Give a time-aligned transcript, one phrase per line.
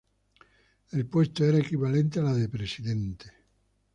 [0.93, 3.31] El puesto era equivalente a la de presidente.